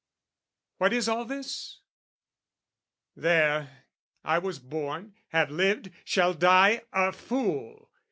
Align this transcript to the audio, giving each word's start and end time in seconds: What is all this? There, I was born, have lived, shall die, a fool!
What 0.79 0.93
is 0.93 1.07
all 1.07 1.25
this? 1.25 1.81
There, 3.15 3.83
I 4.23 4.39
was 4.39 4.57
born, 4.57 5.13
have 5.27 5.51
lived, 5.51 5.91
shall 6.05 6.33
die, 6.33 6.81
a 6.91 7.11
fool! 7.11 7.91